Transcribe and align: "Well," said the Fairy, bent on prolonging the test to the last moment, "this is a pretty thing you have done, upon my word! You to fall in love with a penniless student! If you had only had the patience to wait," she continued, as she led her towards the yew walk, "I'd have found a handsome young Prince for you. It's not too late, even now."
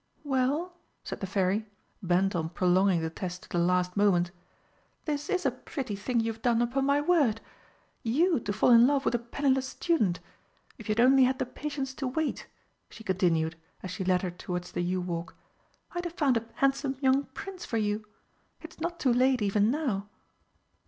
"Well," 0.23 0.73
said 1.03 1.19
the 1.19 1.27
Fairy, 1.27 1.67
bent 2.01 2.35
on 2.35 2.49
prolonging 2.49 3.01
the 3.01 3.11
test 3.11 3.43
to 3.43 3.49
the 3.49 3.59
last 3.59 3.95
moment, 3.95 4.31
"this 5.05 5.29
is 5.29 5.45
a 5.45 5.51
pretty 5.51 5.95
thing 5.95 6.19
you 6.19 6.33
have 6.33 6.41
done, 6.41 6.59
upon 6.59 6.87
my 6.87 6.99
word! 7.01 7.39
You 8.01 8.39
to 8.39 8.51
fall 8.51 8.71
in 8.71 8.87
love 8.87 9.05
with 9.05 9.13
a 9.13 9.19
penniless 9.19 9.67
student! 9.67 10.19
If 10.79 10.89
you 10.89 10.93
had 10.93 11.01
only 11.05 11.25
had 11.25 11.37
the 11.37 11.45
patience 11.45 11.93
to 12.01 12.07
wait," 12.07 12.47
she 12.89 13.03
continued, 13.03 13.57
as 13.83 13.91
she 13.91 14.03
led 14.03 14.23
her 14.23 14.31
towards 14.31 14.71
the 14.71 14.81
yew 14.81 14.99
walk, 15.01 15.35
"I'd 15.91 16.05
have 16.05 16.13
found 16.13 16.35
a 16.35 16.47
handsome 16.55 16.97
young 16.99 17.25
Prince 17.35 17.63
for 17.63 17.77
you. 17.77 18.07
It's 18.59 18.79
not 18.81 18.99
too 18.99 19.13
late, 19.13 19.43
even 19.43 19.69
now." 19.69 20.09